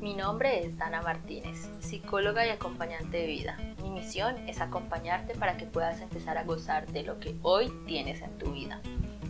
Mi 0.00 0.14
nombre 0.14 0.64
es 0.64 0.76
Dana 0.76 1.00
Martínez, 1.00 1.68
psicóloga 1.80 2.46
y 2.46 2.50
acompañante 2.50 3.16
de 3.16 3.26
vida. 3.26 3.56
Mi 3.82 3.88
misión 3.88 4.36
es 4.46 4.60
acompañarte 4.60 5.34
para 5.34 5.56
que 5.56 5.64
puedas 5.64 6.00
empezar 6.02 6.36
a 6.36 6.44
gozar 6.44 6.86
de 6.88 7.02
lo 7.02 7.18
que 7.18 7.34
hoy 7.42 7.72
tienes 7.86 8.20
en 8.20 8.36
tu 8.36 8.52
vida. 8.52 8.80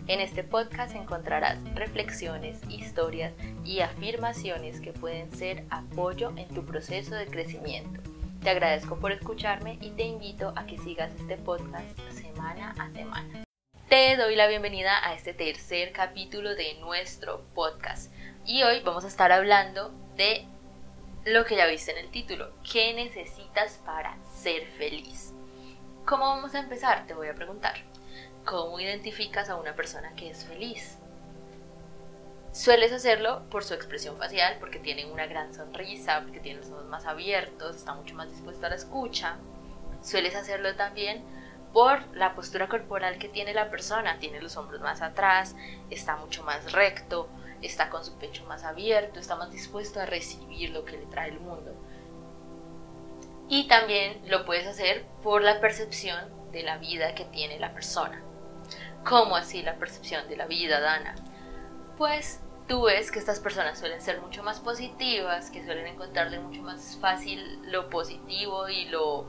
En 0.09 0.21
este 0.21 0.43
podcast 0.43 0.95
encontrarás 0.97 1.59
reflexiones, 1.75 2.59
historias 2.69 3.33
y 3.65 3.81
afirmaciones 3.81 4.81
que 4.81 4.93
pueden 4.93 5.31
ser 5.33 5.65
apoyo 5.71 6.33
en 6.37 6.49
tu 6.49 6.65
proceso 6.65 7.15
de 7.15 7.27
crecimiento. 7.27 8.01
Te 8.43 8.51
agradezco 8.51 8.97
por 8.97 9.13
escucharme 9.13 9.79
y 9.81 9.91
te 9.91 10.03
invito 10.03 10.53
a 10.57 10.67
que 10.67 10.79
sigas 10.79 11.13
este 11.17 11.37
podcast 11.37 11.99
semana 12.11 12.75
a 12.79 12.91
semana. 12.91 13.45
Te 13.89 14.17
doy 14.17 14.35
la 14.35 14.49
bienvenida 14.49 14.99
a 15.09 15.15
este 15.15 15.33
tercer 15.33 15.93
capítulo 15.93 16.57
de 16.57 16.75
nuestro 16.81 17.43
podcast 17.55 18.13
y 18.45 18.65
hoy 18.65 18.81
vamos 18.81 19.05
a 19.05 19.09
estar 19.09 19.31
hablando 19.31 19.93
de 20.17 20.45
lo 21.27 21.45
que 21.45 21.57
ya 21.57 21.67
viste 21.67 21.91
en 21.91 21.99
el 21.99 22.11
título, 22.11 22.53
¿qué 22.63 22.95
necesitas 22.95 23.81
para 23.85 24.17
ser 24.25 24.65
feliz? 24.79 25.35
¿Cómo 26.05 26.25
vamos 26.25 26.55
a 26.55 26.61
empezar? 26.61 27.05
Te 27.09 27.15
voy 27.15 27.27
a 27.27 27.35
preguntar. 27.35 27.75
¿Cómo 28.45 28.79
identificas 28.79 29.51
a 29.51 29.57
una 29.57 29.75
persona 29.75 30.15
que 30.15 30.31
es 30.31 30.45
feliz? 30.45 30.99
Sueles 32.53 32.93
hacerlo 32.93 33.43
por 33.51 33.65
su 33.65 33.75
expresión 33.75 34.17
facial, 34.17 34.59
porque 34.61 34.79
tiene 34.79 35.05
una 35.05 35.27
gran 35.27 35.53
sonrisa, 35.53 36.23
porque 36.23 36.39
tiene 36.39 36.61
los 36.61 36.71
ojos 36.71 36.87
más 36.87 37.07
abiertos, 37.07 37.75
está 37.75 37.95
mucho 37.95 38.15
más 38.15 38.31
dispuesto 38.31 38.65
a 38.65 38.69
la 38.69 38.77
escucha. 38.77 39.37
Sueles 40.03 40.37
hacerlo 40.37 40.77
también 40.77 41.25
por 41.73 42.07
la 42.15 42.37
postura 42.37 42.69
corporal 42.69 43.19
que 43.19 43.29
tiene 43.29 43.53
la 43.53 43.69
persona, 43.69 44.21
tiene 44.21 44.41
los 44.41 44.57
hombros 44.57 44.81
más 44.81 45.03
atrás, 45.03 45.57
está 45.91 46.17
mucho 46.17 46.45
más 46.45 46.71
recto, 46.71 47.29
está 47.63 47.91
con 47.91 48.05
su 48.05 48.17
pecho 48.19 48.45
más 48.47 48.65
abierto, 48.65 49.21
está 49.21 49.37
más 49.37 49.51
dispuesto 49.51 50.01
a 50.01 50.07
recibir 50.07 50.71
lo 50.71 50.85
que 50.85 50.99
le 50.99 51.07
trae 51.07 51.31
el 51.31 51.41
mundo. 51.41 51.75
Y 53.49 53.69
también 53.69 54.21
lo 54.29 54.45
puedes 54.45 54.67
hacer 54.67 55.07
por 55.23 55.43
la 55.43 55.61
percepción 55.61 56.51
de 56.53 56.63
la 56.63 56.79
vida 56.79 57.15
que 57.15 57.25
tiene 57.25 57.59
la 57.59 57.73
persona. 57.73 58.23
¿Cómo 59.05 59.37
así 59.37 59.63
la 59.63 59.77
percepción 59.77 60.29
de 60.29 60.37
la 60.37 60.47
vida, 60.47 60.81
Dana? 60.81 61.15
Pues 61.97 62.41
tú 62.67 62.83
ves 62.83 63.13
que 63.13 63.19
estas 63.19 63.39
personas 63.39 63.79
suelen 63.79 64.01
ser 64.01 64.21
mucho 64.21 64.43
más 64.43 64.61
positivas, 64.61 65.51
que 65.51 65.65
suelen 65.65 65.87
encontrarle 65.87 66.41
mucho 66.41 66.63
más 66.63 66.99
fácil 67.01 67.61
lo 67.71 67.89
positivo 67.89 68.69
y 68.69 68.87
lo, 68.87 69.27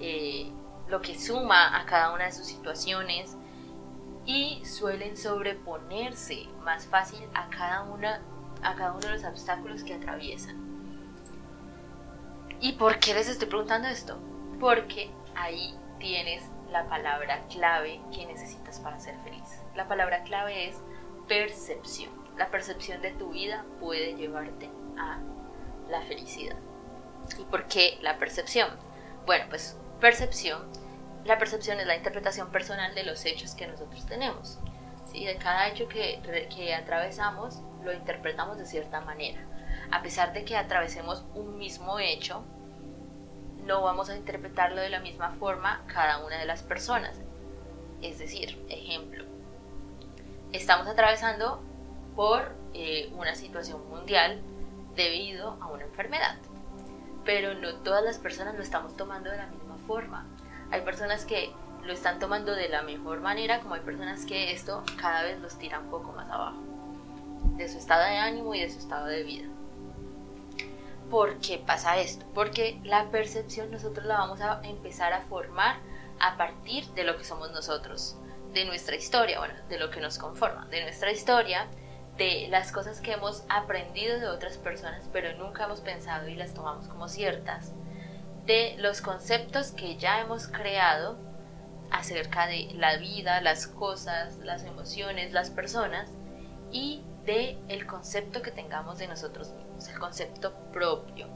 eh, 0.00 0.50
lo 0.88 1.00
que 1.00 1.18
suma 1.18 1.78
a 1.78 1.86
cada 1.86 2.12
una 2.12 2.24
de 2.24 2.32
sus 2.32 2.46
situaciones, 2.46 3.36
y 4.26 4.64
suelen 4.64 5.16
sobreponerse 5.16 6.46
más 6.64 6.86
fácil 6.86 7.28
a 7.34 7.48
cada, 7.50 7.82
una, 7.82 8.20
a 8.62 8.74
cada 8.74 8.92
uno 8.92 9.00
de 9.00 9.14
los 9.14 9.24
obstáculos 9.24 9.82
que 9.82 9.94
atraviesan. 9.94 10.56
¿Y 12.60 12.72
por 12.72 12.98
qué 12.98 13.14
les 13.14 13.28
estoy 13.28 13.48
preguntando 13.48 13.88
esto? 13.88 14.18
Porque 14.58 15.10
ahí 15.34 15.74
tienes 15.98 16.44
la 16.70 16.88
palabra 16.88 17.46
clave 17.48 18.00
que 18.12 18.26
necesitas 18.26 18.78
para 18.80 19.00
ser 19.00 19.16
feliz. 19.24 19.62
La 19.74 19.88
palabra 19.88 20.22
clave 20.22 20.68
es 20.68 20.76
percepción. 21.26 22.10
La 22.36 22.50
percepción 22.50 23.00
de 23.02 23.12
tu 23.12 23.30
vida 23.30 23.64
puede 23.80 24.14
llevarte 24.14 24.70
a 24.98 25.18
la 25.88 26.02
felicidad. 26.02 26.56
¿Y 27.38 27.44
por 27.44 27.66
qué 27.66 27.98
la 28.02 28.18
percepción? 28.18 28.68
Bueno, 29.26 29.46
pues 29.48 29.76
percepción 30.00 30.62
la 31.24 31.38
percepción 31.38 31.78
es 31.80 31.86
la 31.86 31.96
interpretación 31.96 32.50
personal 32.50 32.94
de 32.94 33.04
los 33.04 33.24
hechos 33.24 33.54
que 33.54 33.66
nosotros 33.66 34.06
tenemos. 34.06 34.58
¿sí? 35.10 35.24
De 35.24 35.36
cada 35.36 35.68
hecho 35.68 35.88
que, 35.88 36.20
atravesamos 36.74 37.62
lo 37.84 37.92
interpretamos 37.92 38.58
de 38.58 38.66
cierta 38.66 39.00
manera. 39.00 39.40
A 39.90 40.02
pesar 40.02 40.32
de 40.32 40.44
que 40.44 40.56
atravesemos 40.56 41.24
un 41.34 41.58
mismo 41.58 41.98
hecho, 41.98 42.44
no 43.64 43.82
vamos 43.82 44.10
a 44.10 44.16
interpretarlo 44.16 44.80
de 44.80 44.90
la 44.90 45.00
misma 45.00 45.30
forma 45.30 45.84
cada 45.86 46.24
una 46.24 46.38
de 46.38 46.46
las 46.46 46.62
personas. 46.62 47.18
Es 48.02 48.18
decir, 48.18 48.64
ejemplo, 48.68 49.24
estamos 50.52 50.86
atravesando 50.86 51.62
por 52.16 52.54
eh, 52.74 53.12
una 53.14 53.34
situación 53.34 53.88
mundial 53.88 54.40
debido 54.94 55.58
a 55.60 55.66
una 55.68 55.84
enfermedad, 55.84 56.36
pero 57.24 57.54
no 57.54 57.76
todas 57.76 58.02
las 58.02 58.18
personas 58.18 58.54
lo 58.54 58.62
estamos 58.62 58.96
tomando 58.96 59.30
de 59.30 59.36
la 59.36 59.46
misma 59.46 59.76
forma. 59.86 60.26
Hay 60.70 60.82
personas 60.82 61.24
que 61.24 61.52
lo 61.84 61.92
están 61.92 62.18
tomando 62.18 62.54
de 62.54 62.68
la 62.68 62.82
mejor 62.82 63.20
manera, 63.20 63.60
como 63.60 63.74
hay 63.74 63.80
personas 63.80 64.24
que 64.24 64.52
esto 64.52 64.84
cada 65.00 65.22
vez 65.22 65.40
los 65.40 65.58
tira 65.58 65.80
un 65.80 65.90
poco 65.90 66.12
más 66.12 66.30
abajo, 66.30 66.58
de 67.56 67.68
su 67.68 67.78
estado 67.78 68.04
de 68.04 68.18
ánimo 68.18 68.54
y 68.54 68.60
de 68.60 68.70
su 68.70 68.78
estado 68.78 69.06
de 69.06 69.22
vida. 69.22 69.48
¿Por 71.10 71.38
qué 71.38 71.58
pasa 71.58 71.98
esto? 71.98 72.24
Porque 72.34 72.80
la 72.84 73.10
percepción 73.10 73.72
nosotros 73.72 74.06
la 74.06 74.18
vamos 74.18 74.40
a 74.40 74.60
empezar 74.62 75.12
a 75.12 75.22
formar 75.22 75.78
a 76.20 76.36
partir 76.36 76.86
de 76.90 77.02
lo 77.02 77.16
que 77.16 77.24
somos 77.24 77.50
nosotros, 77.50 78.16
de 78.52 78.64
nuestra 78.64 78.94
historia, 78.94 79.40
bueno, 79.40 79.54
de 79.68 79.78
lo 79.78 79.90
que 79.90 80.00
nos 80.00 80.18
conforma, 80.18 80.66
de 80.66 80.82
nuestra 80.82 81.10
historia, 81.10 81.66
de 82.16 82.46
las 82.48 82.70
cosas 82.70 83.00
que 83.00 83.12
hemos 83.12 83.44
aprendido 83.48 84.20
de 84.20 84.28
otras 84.28 84.58
personas, 84.58 85.08
pero 85.12 85.36
nunca 85.36 85.64
hemos 85.64 85.80
pensado 85.80 86.28
y 86.28 86.36
las 86.36 86.54
tomamos 86.54 86.86
como 86.86 87.08
ciertas 87.08 87.72
de 88.50 88.74
los 88.78 89.00
conceptos 89.00 89.70
que 89.70 89.96
ya 89.96 90.20
hemos 90.20 90.48
creado 90.48 91.16
acerca 91.92 92.48
de 92.48 92.72
la 92.74 92.96
vida, 92.96 93.40
las 93.40 93.68
cosas, 93.68 94.38
las 94.38 94.64
emociones, 94.64 95.32
las 95.32 95.50
personas 95.50 96.10
y 96.72 97.00
de 97.24 97.56
el 97.68 97.86
concepto 97.86 98.42
que 98.42 98.50
tengamos 98.50 98.98
de 98.98 99.06
nosotros 99.06 99.52
mismos, 99.52 99.86
el 99.86 100.00
concepto 100.00 100.52
propio. 100.72 101.28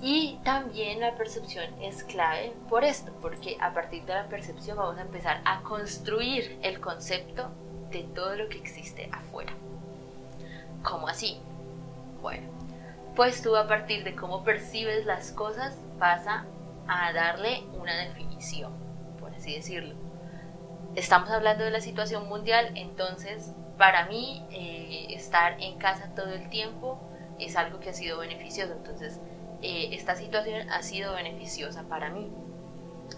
Y 0.00 0.38
también 0.44 1.00
la 1.00 1.16
percepción 1.16 1.82
es 1.82 2.04
clave 2.04 2.52
por 2.68 2.84
esto, 2.84 3.12
porque 3.20 3.56
a 3.60 3.74
partir 3.74 4.04
de 4.04 4.14
la 4.14 4.28
percepción 4.28 4.76
vamos 4.76 4.98
a 4.98 5.02
empezar 5.02 5.42
a 5.44 5.62
construir 5.62 6.60
el 6.62 6.80
concepto 6.80 7.50
de 7.90 8.04
todo 8.04 8.36
lo 8.36 8.48
que 8.48 8.58
existe 8.58 9.10
afuera. 9.10 9.52
¿Cómo 10.84 11.08
así? 11.08 11.40
Bueno, 12.20 12.61
pues 13.14 13.42
tú 13.42 13.56
a 13.56 13.68
partir 13.68 14.04
de 14.04 14.14
cómo 14.14 14.44
percibes 14.44 15.04
las 15.04 15.32
cosas 15.32 15.76
pasa 15.98 16.46
a 16.88 17.12
darle 17.12 17.62
una 17.78 17.94
definición, 17.96 18.72
por 19.20 19.34
así 19.34 19.54
decirlo. 19.54 19.94
Estamos 20.94 21.30
hablando 21.30 21.64
de 21.64 21.70
la 21.70 21.80
situación 21.80 22.28
mundial, 22.28 22.72
entonces 22.74 23.52
para 23.78 24.06
mí 24.06 24.46
eh, 24.50 25.06
estar 25.14 25.60
en 25.60 25.78
casa 25.78 26.14
todo 26.14 26.32
el 26.32 26.48
tiempo 26.50 27.00
es 27.38 27.56
algo 27.56 27.80
que 27.80 27.90
ha 27.90 27.94
sido 27.94 28.18
beneficioso, 28.18 28.72
entonces 28.72 29.20
eh, 29.62 29.90
esta 29.92 30.16
situación 30.16 30.68
ha 30.70 30.82
sido 30.82 31.14
beneficiosa 31.14 31.84
para 31.84 32.10
mí. 32.10 32.30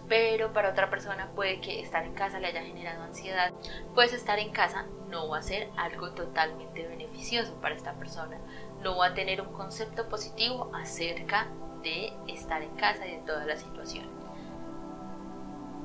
Pero 0.09 0.53
para 0.53 0.71
otra 0.71 0.91
persona 0.91 1.31
puede 1.35 1.61
que 1.61 1.81
estar 1.81 2.05
en 2.05 2.15
casa 2.15 2.41
le 2.41 2.49
haya 2.49 2.63
generado 2.63 3.03
ansiedad, 3.05 3.53
pues 3.95 4.13
estar 4.13 4.39
en 4.39 4.51
casa 4.51 4.87
no 5.09 5.29
va 5.29 5.39
a 5.39 5.43
ser 5.43 5.69
algo 5.77 6.11
totalmente 6.11 6.87
beneficioso 6.87 7.55
para 7.61 7.75
esta 7.75 7.93
persona, 7.95 8.39
no 8.85 8.99
va 8.99 9.07
a 9.07 9.15
tener 9.15 9.41
un 9.41 9.53
concepto 9.53 10.09
positivo 10.09 10.71
acerca 10.75 11.49
de 11.83 12.13
estar 12.29 12.63
en 12.63 12.71
casa 12.77 13.07
y 13.07 13.13
de 13.13 13.23
toda 13.23 13.45
la 13.47 13.57
situación. 13.57 14.07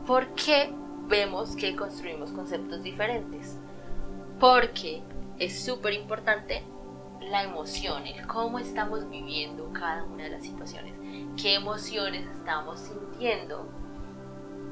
¿Por 0.06 0.28
qué 0.36 0.72
vemos 1.08 1.56
que 1.56 1.76
construimos 1.76 2.32
conceptos 2.32 2.84
diferentes? 2.84 3.58
Porque 4.40 5.02
es 5.40 5.64
súper 5.64 5.94
importante 5.94 6.64
la 7.22 7.44
emoción, 7.44 8.06
el 8.06 8.28
cómo 8.28 8.60
estamos 8.60 9.10
viviendo 9.10 9.72
cada 9.72 10.04
una 10.04 10.24
de 10.24 10.30
las 10.30 10.44
situaciones, 10.44 10.94
qué 11.42 11.56
emociones 11.56 12.28
estamos 12.36 12.80
sintiendo 12.80 13.68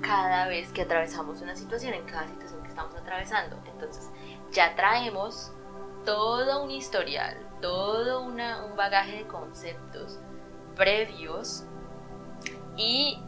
cada 0.02 0.48
vez 0.48 0.72
que 0.72 0.84
atravesamos 0.84 1.42
una 1.42 1.56
situación, 1.56 1.94
en 1.94 2.06
cada 2.06 2.28
situación 2.28 2.62
que 2.62 2.70
estamos 2.70 2.96
atravesando. 2.96 3.58
Entonces, 3.66 4.10
ya 4.52 4.76
traemos 4.76 5.52
todo 6.07 6.63
un 6.63 6.72
historial, 6.72 7.35
todo 7.62 8.23
un 8.23 8.38
bagaje 8.77 9.18
de 9.18 9.27
conceptos 9.27 10.21
previos 10.74 11.65
y 12.77 13.19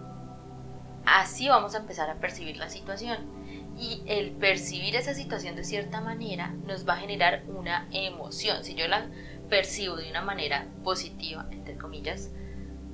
así 1.05 1.49
vamos 1.49 1.75
a 1.75 1.79
empezar 1.79 2.09
a 2.09 2.21
percibir 2.21 2.55
la 2.55 2.69
situación. 2.69 3.37
Y 3.77 4.01
el 4.05 4.31
percibir 4.31 4.95
esa 4.95 5.13
situación 5.13 5.57
de 5.57 5.65
cierta 5.65 5.99
manera 5.99 6.53
nos 6.65 6.87
va 6.87 6.93
a 6.93 6.97
generar 6.97 7.43
una 7.49 7.85
emoción. 7.91 8.63
Si 8.63 8.75
yo 8.75 8.87
la 8.87 9.09
percibo 9.49 9.97
de 9.97 10.09
una 10.09 10.21
manera 10.21 10.65
positiva, 10.81 11.47
entre 11.51 11.77
comillas, 11.77 12.31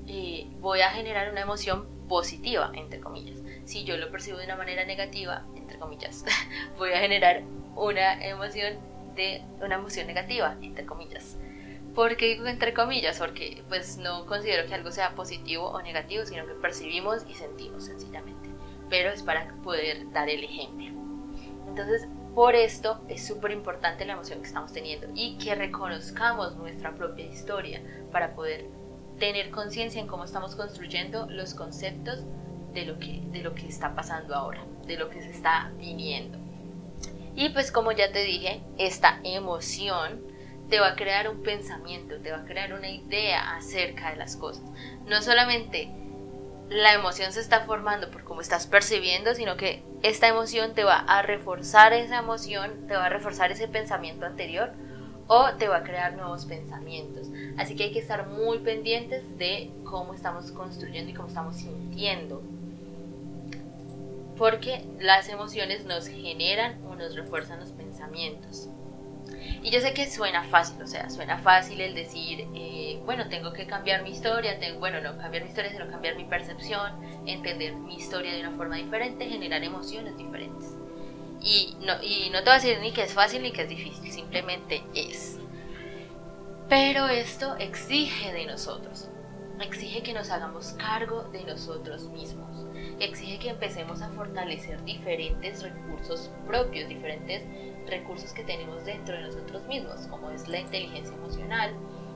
eh, 0.07 0.47
voy 0.61 0.81
a 0.81 0.89
generar 0.89 1.31
una 1.31 1.41
emoción 1.41 1.87
positiva, 2.07 2.71
entre 2.73 3.01
comillas. 3.01 3.37
Si 3.65 3.83
yo 3.83 3.97
lo 3.97 4.09
percibo 4.09 4.39
de 4.39 4.45
una 4.45 4.55
manera 4.55 4.83
negativa, 4.83 5.45
entre 5.55 5.77
comillas, 5.77 6.25
voy 6.79 6.91
a 6.91 6.97
generar 6.97 7.43
una 7.75 8.25
emoción 8.25 8.94
de 9.15 9.43
una 9.61 9.75
emoción 9.75 10.07
negativa, 10.07 10.57
entre 10.61 10.85
comillas. 10.85 11.37
¿Por 11.93 12.17
qué 12.17 12.25
digo 12.25 12.45
entre 12.47 12.73
comillas? 12.73 13.17
Porque 13.19 13.63
pues 13.69 13.97
no 13.97 14.25
considero 14.25 14.67
que 14.67 14.75
algo 14.75 14.91
sea 14.91 15.15
positivo 15.15 15.69
o 15.69 15.81
negativo, 15.81 16.25
sino 16.25 16.45
que 16.45 16.53
percibimos 16.53 17.25
y 17.29 17.33
sentimos 17.35 17.85
sencillamente. 17.85 18.49
Pero 18.89 19.11
es 19.11 19.23
para 19.23 19.53
poder 19.63 20.11
dar 20.11 20.29
el 20.29 20.43
ejemplo. 20.43 20.87
Entonces, 21.67 22.07
Por 22.35 22.53
esto 22.53 22.99
es 23.07 23.25
súper 23.25 23.51
importante 23.51 24.03
la 24.03 24.11
emoción 24.11 24.41
que 24.41 24.47
estamos 24.47 24.73
teniendo 24.73 25.07
y 25.15 25.37
que 25.37 25.55
reconozcamos 25.55 26.57
nuestra 26.57 26.93
propia 26.93 27.25
historia 27.25 27.81
para 28.11 28.35
poder 28.35 28.65
tener 29.17 29.51
conciencia 29.51 30.01
en 30.01 30.07
cómo 30.07 30.25
estamos 30.25 30.53
construyendo 30.57 31.27
los 31.29 31.53
conceptos 31.53 32.25
de 32.73 32.85
lo, 32.85 32.99
que, 32.99 33.21
de 33.31 33.41
lo 33.41 33.55
que 33.55 33.67
está 33.67 33.95
pasando 33.95 34.35
ahora, 34.35 34.65
de 34.85 34.97
lo 34.97 35.09
que 35.09 35.21
se 35.21 35.29
está 35.29 35.71
viniendo. 35.77 36.37
Y 37.35 37.49
pues 37.49 37.71
como 37.71 37.91
ya 37.91 38.11
te 38.11 38.23
dije, 38.23 38.61
esta 38.77 39.19
emoción 39.23 40.21
te 40.69 40.79
va 40.79 40.89
a 40.89 40.95
crear 40.95 41.29
un 41.29 41.43
pensamiento, 41.43 42.19
te 42.21 42.31
va 42.31 42.39
a 42.39 42.45
crear 42.45 42.73
una 42.73 42.89
idea 42.89 43.55
acerca 43.55 44.11
de 44.11 44.17
las 44.17 44.35
cosas. 44.35 44.63
No 45.05 45.21
solamente 45.21 45.91
la 46.69 46.93
emoción 46.93 47.31
se 47.31 47.41
está 47.41 47.61
formando 47.61 48.09
por 48.09 48.23
cómo 48.23 48.41
estás 48.41 48.65
percibiendo, 48.65 49.35
sino 49.35 49.57
que 49.57 49.83
esta 50.01 50.27
emoción 50.27 50.73
te 50.73 50.83
va 50.83 50.97
a 50.97 51.21
reforzar 51.21 51.93
esa 51.93 52.19
emoción, 52.19 52.87
te 52.87 52.95
va 52.95 53.05
a 53.05 53.09
reforzar 53.09 53.51
ese 53.51 53.67
pensamiento 53.67 54.25
anterior 54.25 54.73
o 55.27 55.51
te 55.57 55.67
va 55.67 55.77
a 55.77 55.83
crear 55.83 56.13
nuevos 56.13 56.45
pensamientos. 56.45 57.27
Así 57.57 57.75
que 57.75 57.85
hay 57.85 57.91
que 57.91 57.99
estar 57.99 58.27
muy 58.27 58.59
pendientes 58.59 59.23
de 59.37 59.71
cómo 59.83 60.13
estamos 60.13 60.51
construyendo 60.51 61.11
y 61.11 61.13
cómo 61.13 61.27
estamos 61.27 61.57
sintiendo. 61.57 62.41
Porque 64.37 64.85
las 64.99 65.29
emociones 65.29 65.85
nos 65.85 66.07
generan 66.07 66.83
o 66.85 66.95
nos 66.95 67.15
refuerzan 67.15 67.59
los 67.59 67.71
pensamientos. 67.71 68.69
Y 69.63 69.71
yo 69.71 69.81
sé 69.81 69.93
que 69.93 70.09
suena 70.09 70.43
fácil, 70.43 70.81
o 70.81 70.87
sea, 70.87 71.09
suena 71.09 71.39
fácil 71.39 71.81
el 71.81 71.95
decir, 71.95 72.47
eh, 72.53 73.01
bueno, 73.05 73.27
tengo 73.29 73.51
que 73.51 73.65
cambiar 73.65 74.03
mi 74.03 74.11
historia, 74.11 74.59
tengo, 74.59 74.79
bueno, 74.79 75.01
no 75.01 75.17
cambiar 75.17 75.43
mi 75.43 75.49
historia, 75.49 75.71
sino 75.71 75.89
cambiar 75.89 76.15
mi 76.15 76.25
percepción, 76.25 76.93
entender 77.25 77.73
mi 77.75 77.95
historia 77.95 78.33
de 78.33 78.41
una 78.41 78.51
forma 78.51 78.75
diferente, 78.75 79.25
generar 79.27 79.63
emociones 79.63 80.17
diferentes. 80.17 80.75
Y 81.41 81.75
no, 81.81 82.01
y 82.03 82.29
no 82.29 82.39
te 82.39 82.45
voy 82.45 82.51
a 82.51 82.55
decir 82.55 82.79
ni 82.79 82.91
que 82.91 83.03
es 83.03 83.13
fácil 83.13 83.41
ni 83.41 83.51
que 83.51 83.63
es 83.63 83.69
difícil, 83.69 84.11
simplemente 84.11 84.83
es. 84.93 85.39
Pero 86.69 87.07
esto 87.07 87.55
exige 87.57 88.33
de 88.33 88.45
nosotros, 88.45 89.09
exige 89.59 90.03
que 90.03 90.13
nos 90.13 90.29
hagamos 90.31 90.73
cargo 90.73 91.23
de 91.31 91.43
nosotros 91.43 92.09
mismos, 92.09 92.54
exige 92.99 93.39
que 93.39 93.49
empecemos 93.49 94.01
a 94.01 94.09
fortalecer 94.09 94.83
diferentes 94.83 95.63
recursos 95.63 96.31
propios, 96.45 96.87
diferentes 96.87 97.43
recursos 97.87 98.31
que 98.33 98.43
tenemos 98.43 98.85
dentro 98.85 99.15
de 99.15 99.23
nosotros 99.23 99.65
mismos, 99.67 100.07
como 100.07 100.31
es 100.31 100.47
la 100.47 100.59
inteligencia 100.59 101.15
emocional, 101.15 101.73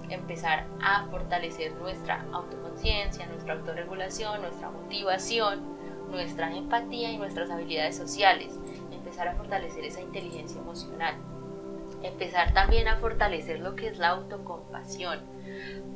empezar 0.09 0.65
a 0.81 1.05
fortalecer 1.07 1.73
nuestra 1.73 2.25
autoconciencia, 2.31 3.25
nuestra 3.27 3.53
autorregulación, 3.53 4.41
nuestra 4.41 4.69
motivación, 4.69 5.77
nuestra 6.09 6.55
empatía 6.55 7.11
y 7.11 7.17
nuestras 7.17 7.51
habilidades 7.51 7.95
sociales, 7.95 8.59
empezar 8.91 9.27
a 9.27 9.35
fortalecer 9.35 9.85
esa 9.85 10.01
inteligencia 10.01 10.59
emocional, 10.59 11.15
empezar 12.03 12.53
también 12.53 12.87
a 12.87 12.97
fortalecer 12.97 13.59
lo 13.59 13.75
que 13.75 13.87
es 13.87 13.97
la 13.97 14.09
autocompasión, 14.09 15.19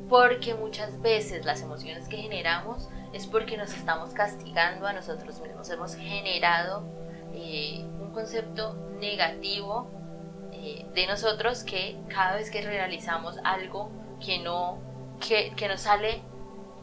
porque 0.08 0.54
muchas 0.54 1.00
veces 1.00 1.44
las 1.44 1.62
emociones 1.62 2.08
que 2.08 2.18
generamos 2.18 2.88
es 3.12 3.26
porque 3.26 3.56
nos 3.56 3.72
estamos 3.74 4.10
castigando 4.10 4.86
a 4.86 4.92
nosotros 4.92 5.40
mismos, 5.40 5.70
hemos 5.70 5.96
generado 5.96 6.84
eh, 7.32 7.84
un 8.00 8.12
concepto 8.12 8.74
negativo 8.98 9.90
eh, 10.52 10.86
de 10.94 11.06
nosotros 11.06 11.64
que 11.64 11.98
cada 12.08 12.36
vez 12.36 12.50
que 12.50 12.62
realizamos 12.62 13.38
algo 13.44 13.90
que 14.24 14.38
no, 14.38 14.78
que, 15.26 15.52
que 15.56 15.68
nos 15.68 15.82
sale 15.82 16.22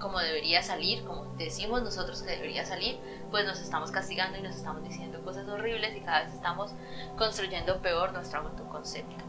como 0.01 0.19
debería 0.19 0.63
salir, 0.63 1.03
como 1.06 1.25
decimos 1.38 1.83
nosotros 1.83 2.23
que 2.23 2.31
debería 2.31 2.65
salir, 2.65 2.97
pues 3.31 3.45
nos 3.45 3.60
estamos 3.60 3.92
castigando 3.92 4.38
y 4.38 4.42
nos 4.42 4.56
estamos 4.56 4.83
diciendo 4.83 5.24
cosas 5.24 5.48
horribles 5.48 5.95
y 5.95 6.01
cada 6.01 6.24
vez 6.24 6.33
estamos 6.33 6.74
construyendo 7.18 7.81
peor 7.81 8.13
nuestro 8.13 8.42
autoconcepto. 8.42 9.24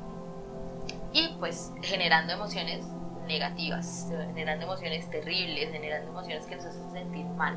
Y 1.13 1.37
pues 1.39 1.73
generando 1.83 2.33
emociones 2.33 2.85
negativas, 3.27 4.09
generando 4.35 4.65
emociones 4.65 5.09
terribles, 5.09 5.71
generando 5.71 6.11
emociones 6.11 6.47
que 6.47 6.57
nos 6.57 6.67
hacen 6.67 6.91
sentir 6.91 7.25
mal. 7.27 7.57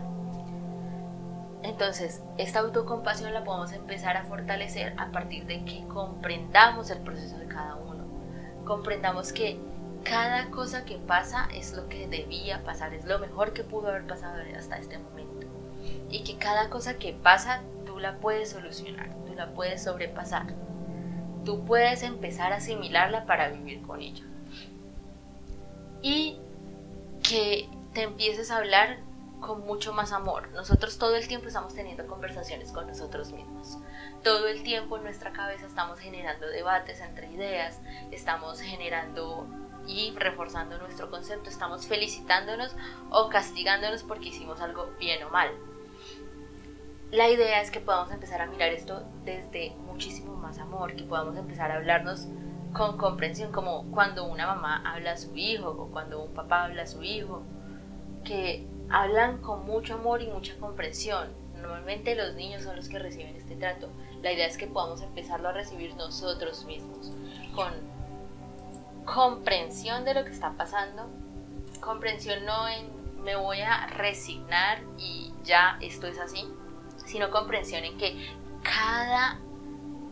Entonces, 1.63 2.21
esta 2.37 2.59
autocompasión 2.59 3.33
la 3.33 3.43
podemos 3.43 3.71
empezar 3.71 4.17
a 4.17 4.25
fortalecer 4.25 4.93
a 4.97 5.07
partir 5.07 5.47
de 5.47 5.65
que 5.65 5.83
comprendamos 5.87 6.91
el 6.91 6.99
proceso 6.99 7.37
de 7.39 7.47
cada 7.47 7.75
uno. 7.75 8.05
Comprendamos 8.65 9.33
que 9.33 9.59
cada 10.03 10.51
cosa 10.51 10.85
que 10.85 10.97
pasa 10.97 11.47
es 11.51 11.73
lo 11.73 11.89
que 11.89 12.07
debía 12.07 12.63
pasar, 12.63 12.93
es 12.93 13.05
lo 13.05 13.17
mejor 13.17 13.53
que 13.53 13.63
pudo 13.63 13.87
haber 13.87 14.05
pasado 14.05 14.35
hasta 14.55 14.77
este 14.77 14.99
momento. 14.99 15.44
Y 16.15 16.23
que 16.23 16.37
cada 16.37 16.69
cosa 16.69 16.97
que 16.97 17.11
pasa 17.11 17.61
tú 17.85 17.99
la 17.99 18.19
puedes 18.19 18.51
solucionar, 18.51 19.13
tú 19.25 19.33
la 19.33 19.51
puedes 19.51 19.83
sobrepasar. 19.83 20.45
Tú 21.43 21.65
puedes 21.65 22.03
empezar 22.03 22.53
a 22.53 22.57
asimilarla 22.57 23.25
para 23.25 23.49
vivir 23.49 23.81
con 23.81 24.01
ella. 24.01 24.23
Y 26.01 26.39
que 27.21 27.67
te 27.93 28.03
empieces 28.03 28.49
a 28.49 28.57
hablar 28.57 28.99
con 29.41 29.65
mucho 29.65 29.91
más 29.91 30.13
amor. 30.13 30.47
Nosotros 30.51 30.97
todo 30.97 31.17
el 31.17 31.27
tiempo 31.27 31.49
estamos 31.49 31.73
teniendo 31.73 32.07
conversaciones 32.07 32.71
con 32.71 32.87
nosotros 32.87 33.33
mismos. 33.33 33.77
Todo 34.23 34.47
el 34.47 34.63
tiempo 34.63 34.95
en 34.95 35.03
nuestra 35.03 35.33
cabeza 35.33 35.65
estamos 35.65 35.99
generando 35.99 36.47
debates 36.47 37.01
entre 37.01 37.29
ideas, 37.29 37.81
estamos 38.11 38.61
generando 38.61 39.45
y 39.85 40.13
reforzando 40.15 40.77
nuestro 40.77 41.11
concepto, 41.11 41.49
estamos 41.49 41.87
felicitándonos 41.87 42.73
o 43.09 43.27
castigándonos 43.27 44.03
porque 44.03 44.29
hicimos 44.29 44.61
algo 44.61 44.89
bien 44.97 45.21
o 45.25 45.29
mal. 45.29 45.51
La 47.11 47.29
idea 47.29 47.61
es 47.61 47.71
que 47.71 47.79
podamos 47.79 48.11
empezar 48.11 48.41
a 48.41 48.47
mirar 48.47 48.69
esto 48.69 49.03
desde 49.23 49.75
muchísimo 49.85 50.35
más 50.35 50.57
amor, 50.57 50.95
que 50.95 51.03
podamos 51.03 51.37
empezar 51.37 51.71
a 51.71 51.75
hablarnos 51.75 52.27
con 52.73 52.97
comprensión, 52.97 53.51
como 53.51 53.89
cuando 53.91 54.25
una 54.25 54.47
mamá 54.47 54.81
habla 54.85 55.11
a 55.11 55.17
su 55.17 55.35
hijo 55.35 55.69
o 55.69 55.91
cuando 55.91 56.23
un 56.23 56.33
papá 56.33 56.65
habla 56.65 56.83
a 56.83 56.87
su 56.87 57.03
hijo, 57.03 57.43
que 58.23 58.67
hablan 58.89 59.37
con 59.37 59.65
mucho 59.65 59.93
amor 59.93 60.21
y 60.21 60.27
mucha 60.27 60.57
comprensión. 60.57 61.29
Normalmente 61.55 62.15
los 62.15 62.35
niños 62.35 62.63
son 62.63 62.75
los 62.75 62.89
que 62.89 62.99
reciben 62.99 63.35
este 63.35 63.55
trato. 63.55 63.89
La 64.21 64.31
idea 64.31 64.47
es 64.47 64.57
que 64.57 64.67
podamos 64.67 65.01
empezarlo 65.01 65.49
a 65.49 65.53
recibir 65.53 65.95
nosotros 65.95 66.65
mismos, 66.65 67.13
con 67.55 67.71
comprensión 69.05 70.03
de 70.03 70.15
lo 70.15 70.25
que 70.25 70.31
está 70.31 70.51
pasando, 70.57 71.07
comprensión 71.79 72.45
no 72.45 72.67
en 72.67 73.05
me 73.23 73.35
voy 73.35 73.59
a 73.61 73.87
resignar 73.87 74.83
y 74.99 75.33
ya 75.43 75.77
esto 75.81 76.05
es 76.07 76.19
así, 76.19 76.45
sino 77.15 77.31
comprensión 77.31 77.85
en 77.85 77.97
que 77.97 78.13
cada 78.61 79.39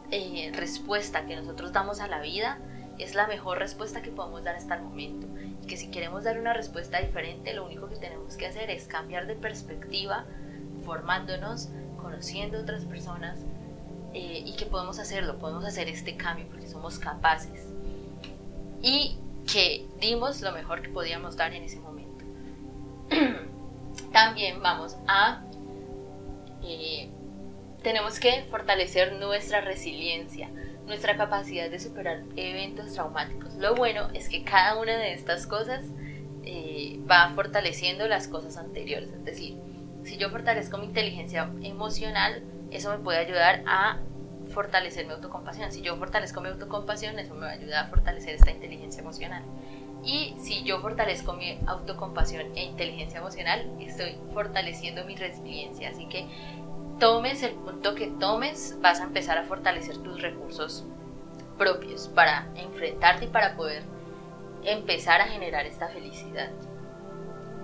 eh, 0.10 0.52
respuesta 0.56 1.26
que 1.26 1.36
nosotros 1.36 1.74
damos 1.74 2.00
a 2.00 2.08
la 2.08 2.22
vida 2.22 2.60
es 2.98 3.14
la 3.14 3.28
mejor 3.28 3.60
respuesta 3.60 4.02
que 4.02 4.10
podemos 4.10 4.46
dar 4.46 4.56
hasta 4.56 4.76
el 4.76 4.84
momento 4.84 5.28
que 5.68 5.76
si 5.76 5.90
queremos 5.90 6.24
dar 6.24 6.40
una 6.40 6.54
respuesta 6.54 7.02
diferente, 7.02 7.54
lo 7.54 7.66
único 7.66 7.90
que 7.90 7.98
tenemos 7.98 8.38
que 8.38 8.48
hacer 8.48 8.70
es 8.70 8.88
cambiar 8.88 9.28
de 9.28 9.36
perspectiva, 9.36 10.24
formándonos, 10.86 11.70
conociendo 12.02 12.60
otras 12.60 12.86
personas 12.86 13.40
eh, 14.14 14.44
y 14.46 14.56
que 14.56 14.66
podemos 14.66 15.00
hacerlo, 15.00 15.40
podemos 15.40 15.66
hacer 15.66 15.90
este 15.90 16.16
cambio 16.16 16.48
porque 16.48 16.68
somos 16.68 17.00
capaces 17.00 17.68
y 18.82 19.18
que 19.52 19.86
dimos 20.00 20.42
lo 20.42 20.54
mejor 20.54 20.82
que 20.82 20.90
podíamos 20.90 21.36
dar 21.36 21.54
en 21.54 21.64
ese 21.64 21.80
momento. 21.80 22.24
También 24.14 24.62
vamos 24.62 24.96
a... 25.08 25.44
Eh, 26.64 27.10
tenemos 27.82 28.20
que 28.20 28.44
fortalecer 28.50 29.14
nuestra 29.14 29.62
resiliencia, 29.62 30.50
nuestra 30.86 31.18
capacidad 31.18 31.70
de 31.70 31.80
superar 31.80 32.24
eventos 32.36 32.94
traumáticos. 32.94 33.56
Lo 33.56 33.76
bueno 33.76 34.10
es 34.14 34.30
que 34.30 34.44
cada 34.44 34.80
una 34.80 34.98
de 34.98 35.14
estas 35.14 35.48
cosas 35.48 35.84
eh, 36.44 37.00
va 37.10 37.32
fortaleciendo 37.36 38.08
las 38.08 38.28
cosas 38.28 38.58
anteriores. 38.58 39.10
Es 39.14 39.26
decir, 39.26 39.58
si 40.04 40.18
yo 40.18 40.30
fortalezco 40.30 40.78
mi 40.78 40.86
inteligencia 40.86 41.50
emocional, 41.62 42.44
eso 42.72 42.90
me 42.90 42.98
puede 42.98 43.20
ayudar 43.20 43.64
a 43.66 44.00
fortalecer 44.54 45.06
mi 45.06 45.14
autocompasión. 45.14 45.72
Si 45.72 45.82
yo 45.82 45.96
fortalezco 45.98 46.42
mi 46.42 46.50
autocompasión, 46.50 47.20
eso 47.20 47.34
me 47.34 47.42
va 47.42 47.50
a 47.50 47.54
ayudar 47.54 47.86
a 47.86 47.88
fortalecer 47.88 48.36
esta 48.36 48.52
inteligencia 48.52 49.02
emocional. 49.02 49.44
Y 50.04 50.36
si 50.38 50.64
yo 50.64 50.80
fortalezco 50.82 51.34
mi 51.34 51.58
autocompasión 51.66 52.56
e 52.56 52.64
inteligencia 52.64 53.20
emocional, 53.20 53.70
estoy 53.80 54.18
fortaleciendo 54.34 55.06
mi 55.06 55.16
resiliencia. 55.16 55.90
Así 55.90 56.08
que 56.08 56.28
tomes 57.00 57.42
el 57.44 57.54
punto 57.54 57.96
que 57.96 58.08
tomes, 58.08 58.78
vas 58.82 59.00
a 59.00 59.04
empezar 59.04 59.38
a 59.38 59.44
fortalecer 59.44 59.98
tus 60.00 60.22
recursos 60.22 60.86
propios 61.58 62.10
para 62.10 62.48
enfrentarte 62.56 63.26
y 63.26 63.28
para 63.30 63.56
poder 63.56 63.84
empezar 64.64 65.22
a 65.22 65.26
generar 65.28 65.66
esta 65.66 65.88
felicidad. 65.88 66.50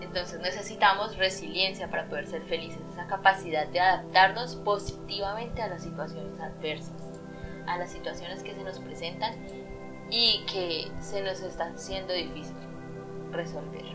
Entonces 0.02 0.40
necesitamos 0.40 1.18
resiliencia 1.18 1.90
para 1.90 2.08
poder 2.08 2.28
ser 2.28 2.42
felices, 2.44 2.82
esa 2.92 3.08
capacidad 3.08 3.68
de 3.68 3.80
adaptarnos 3.80 4.56
positivamente 4.56 5.62
a 5.62 5.68
las 5.68 5.84
situaciones 5.84 6.40
adversas, 6.40 7.22
a 7.68 7.78
las 7.78 7.92
situaciones 7.92 8.42
que 8.42 8.56
se 8.56 8.64
nos 8.64 8.80
presentan 8.80 9.36
y 10.12 10.44
que 10.52 10.92
se 11.00 11.22
nos 11.22 11.42
están 11.42 11.78
siendo 11.78 12.14
difícil 12.14 12.56
resolver. 13.32 13.86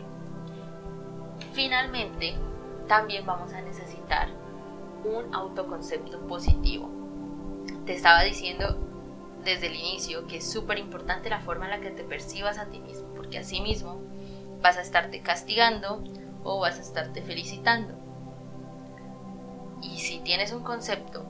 Finalmente, 1.53 2.35
también 2.87 3.25
vamos 3.25 3.53
a 3.53 3.61
necesitar 3.61 4.29
un 5.03 5.33
autoconcepto 5.33 6.19
positivo. 6.27 6.89
te 7.85 7.93
estaba 7.93 8.23
diciendo 8.23 8.77
desde 9.43 9.67
el 9.67 9.75
inicio 9.75 10.25
que 10.25 10.37
es 10.37 10.51
súper 10.51 10.79
importante 10.79 11.29
la 11.29 11.39
forma 11.39 11.65
en 11.65 11.71
la 11.71 11.79
que 11.79 11.91
te 11.91 12.03
percibas 12.03 12.57
a 12.57 12.65
ti 12.65 12.79
mismo, 12.79 13.07
porque 13.15 13.37
así 13.37 13.61
mismo 13.61 14.01
vas 14.61 14.77
a 14.77 14.81
estarte 14.81 15.21
castigando 15.21 16.03
o 16.43 16.59
vas 16.59 16.79
a 16.79 16.81
estarte 16.81 17.21
felicitando. 17.21 17.93
Y 19.83 19.99
si 19.99 20.19
tienes 20.19 20.51
un 20.51 20.63
concepto 20.63 21.25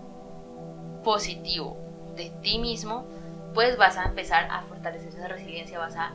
positivo 1.03 1.77
de 2.15 2.29
ti 2.41 2.57
mismo, 2.57 3.05
pues 3.55 3.77
vas 3.77 3.97
a 3.97 4.03
empezar 4.03 4.47
a 4.51 4.61
fortalecer 4.63 5.07
esa 5.07 5.27
resiliencia, 5.27 5.79
vas 5.79 5.95
a, 5.95 6.13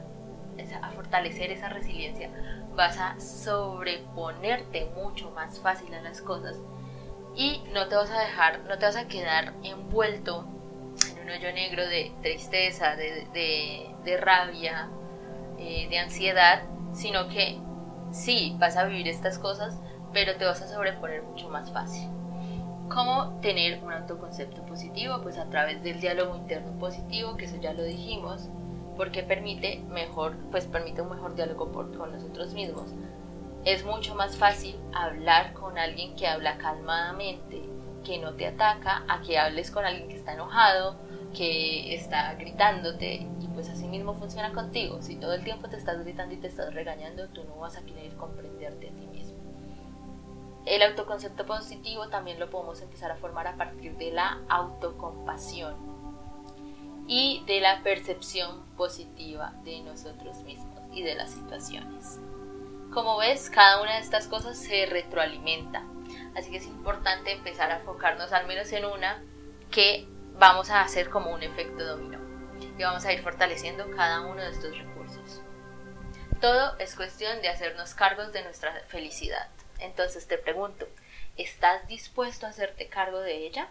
a 0.82 0.90
fortalecer 0.90 1.50
esa 1.50 1.70
resiliencia, 1.70 2.30
vas 2.76 2.98
a 2.98 3.18
sobreponerte 3.18 4.84
mucho 4.94 5.30
más 5.32 5.58
fácil 5.58 5.92
a 5.94 6.02
las 6.02 6.20
cosas 6.20 6.56
y 7.34 7.62
no 7.72 7.88
te 7.88 7.96
vas 7.96 8.10
a 8.10 8.20
dejar, 8.20 8.60
no 8.68 8.78
te 8.78 8.86
vas 8.86 8.96
a 8.96 9.08
quedar 9.08 9.54
envuelto 9.62 10.44
en 11.10 11.22
un 11.22 11.30
hoyo 11.30 11.52
negro 11.52 11.86
de 11.86 12.12
tristeza, 12.22 12.94
de, 12.96 14.18
rabia, 14.20 14.90
eh, 15.58 15.88
de 15.88 15.98
ansiedad, 15.98 16.62
sino 16.92 17.28
que 17.28 17.58
sí, 18.12 18.54
vas 18.58 18.76
a 18.76 18.84
vivir 18.84 19.08
estas 19.08 19.38
cosas, 19.38 19.80
pero 20.12 20.36
te 20.36 20.44
vas 20.44 20.60
a 20.60 20.68
sobreponer 20.68 21.22
mucho 21.22 21.48
más 21.48 21.72
fácil. 21.72 22.08
¿Cómo 22.92 23.38
tener 23.40 23.80
un 23.84 23.92
autoconcepto 23.92 24.62
positivo? 24.66 25.20
Pues 25.22 25.38
a 25.38 25.48
través 25.48 25.80
del 25.84 26.00
diálogo 26.00 26.34
interno 26.34 26.76
positivo, 26.80 27.36
que 27.36 27.44
eso 27.44 27.56
ya 27.60 27.72
lo 27.72 27.84
dijimos, 27.84 28.48
porque 28.96 29.22
permite 29.22 29.80
mejor, 29.88 30.36
pues 30.50 30.66
permite 30.66 31.00
un 31.00 31.10
mejor 31.10 31.36
diálogo 31.36 31.70
con 31.70 32.12
nosotros 32.12 32.52
mismos. 32.52 32.90
Es 33.64 33.84
mucho 33.84 34.16
más 34.16 34.36
fácil 34.36 34.74
hablar 34.92 35.52
con 35.52 35.78
alguien 35.78 36.16
que 36.16 36.26
habla 36.26 36.58
calmadamente, 36.58 37.62
que 38.04 38.18
no 38.18 38.34
te 38.34 38.48
ataca, 38.48 39.04
a 39.06 39.20
que 39.20 39.38
hables 39.38 39.70
con 39.70 39.84
alguien 39.84 40.08
que 40.08 40.16
está 40.16 40.32
enojado, 40.32 40.96
que 41.32 41.94
está 41.94 42.34
gritándote 42.34 43.28
y 43.40 43.46
pues 43.54 43.68
así 43.68 43.86
mismo 43.86 44.14
funciona 44.14 44.52
contigo. 44.52 45.00
Si 45.00 45.14
todo 45.14 45.34
el 45.34 45.44
tiempo 45.44 45.68
te 45.68 45.76
estás 45.76 46.02
gritando 46.02 46.34
y 46.34 46.38
te 46.38 46.48
estás 46.48 46.74
regañando, 46.74 47.28
tú 47.28 47.44
no 47.44 47.54
vas 47.60 47.76
a 47.76 47.82
querer 47.82 48.16
comprenderte 48.16 48.88
a 48.88 48.90
ti 48.90 49.06
mismo. 49.06 49.19
El 50.66 50.82
autoconcepto 50.82 51.46
positivo 51.46 52.08
también 52.08 52.38
lo 52.38 52.50
podemos 52.50 52.82
empezar 52.82 53.10
a 53.10 53.16
formar 53.16 53.46
a 53.46 53.56
partir 53.56 53.96
de 53.96 54.12
la 54.12 54.40
autocompasión 54.48 55.74
y 57.06 57.42
de 57.46 57.60
la 57.60 57.82
percepción 57.82 58.64
positiva 58.76 59.52
de 59.64 59.80
nosotros 59.80 60.42
mismos 60.44 60.78
y 60.92 61.02
de 61.02 61.14
las 61.14 61.30
situaciones. 61.30 62.20
Como 62.92 63.18
ves, 63.18 63.50
cada 63.50 63.80
una 63.80 63.94
de 63.94 64.00
estas 64.00 64.26
cosas 64.26 64.58
se 64.58 64.86
retroalimenta, 64.86 65.84
así 66.36 66.50
que 66.50 66.58
es 66.58 66.66
importante 66.66 67.32
empezar 67.32 67.70
a 67.70 67.78
enfocarnos 67.78 68.32
al 68.32 68.46
menos 68.46 68.70
en 68.72 68.84
una 68.84 69.22
que 69.70 70.06
vamos 70.38 70.70
a 70.70 70.82
hacer 70.82 71.10
como 71.10 71.32
un 71.32 71.42
efecto 71.42 71.84
dominó 71.84 72.18
y 72.78 72.82
vamos 72.82 73.04
a 73.04 73.12
ir 73.12 73.22
fortaleciendo 73.22 73.90
cada 73.94 74.22
uno 74.22 74.42
de 74.42 74.50
estos 74.50 74.76
recursos. 74.76 75.42
Todo 76.40 76.78
es 76.78 76.96
cuestión 76.96 77.40
de 77.42 77.48
hacernos 77.48 77.94
cargos 77.94 78.32
de 78.32 78.42
nuestra 78.42 78.72
felicidad. 78.88 79.48
Entonces 79.80 80.26
te 80.26 80.38
pregunto, 80.38 80.88
¿estás 81.36 81.86
dispuesto 81.88 82.46
a 82.46 82.50
hacerte 82.50 82.88
cargo 82.88 83.20
de 83.20 83.46
ella? 83.46 83.68